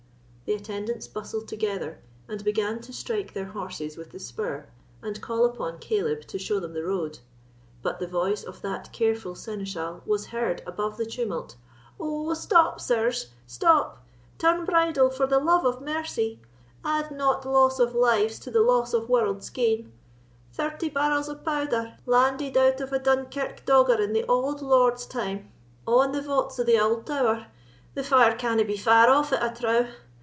The 0.43 0.57
attendants 0.57 1.07
bustled 1.07 1.47
together, 1.47 1.99
and 2.27 2.43
began 2.43 2.81
to 2.81 2.91
strike 2.91 3.31
their 3.31 3.45
horses 3.45 3.95
with 3.95 4.09
the 4.11 4.19
spur, 4.19 4.67
and 5.01 5.21
call 5.21 5.45
upon 5.45 5.79
Caleb 5.79 6.23
to 6.27 6.37
show 6.37 6.59
them 6.59 6.73
the 6.73 6.83
road. 6.83 7.19
But 7.81 7.99
the 8.01 8.05
voice 8.07 8.43
of 8.43 8.61
that 8.61 8.91
careful 8.91 9.33
seneschal 9.33 10.03
was 10.05 10.25
heard 10.25 10.61
above 10.67 10.97
the 10.97 11.05
tumult, 11.05 11.55
"Oh, 11.97 12.33
stop 12.33 12.81
sirs, 12.81 13.27
stop—turn 13.47 14.65
bridle, 14.65 15.09
for 15.09 15.25
the 15.25 15.39
luve 15.39 15.63
of 15.63 15.79
Mercy; 15.79 16.41
add 16.83 17.11
not 17.11 17.45
loss 17.45 17.79
of 17.79 17.95
lives 17.95 18.37
to 18.39 18.51
the 18.51 18.59
loss 18.61 18.93
of 18.93 19.07
warld's 19.07 19.49
gean! 19.49 19.93
Thirty 20.51 20.89
barrels 20.89 21.29
of 21.29 21.45
powther, 21.45 21.97
landed 22.05 22.57
out 22.57 22.81
of 22.81 22.91
a 22.91 22.99
Dunkirk 22.99 23.63
dogger 23.63 24.01
in 24.01 24.11
the 24.11 24.25
auld 24.25 24.61
lord's 24.61 25.05
time—a' 25.05 26.01
in 26.03 26.11
the 26.11 26.21
vau'ts 26.21 26.59
of 26.59 26.65
the 26.65 26.77
auld 26.77 27.05
tower,—the 27.05 28.03
fire 28.03 28.35
canna 28.35 28.65
be 28.65 28.75
far 28.75 29.07
off 29.09 29.31
it, 29.31 29.41
I 29.41 29.47
trow. 29.49 29.87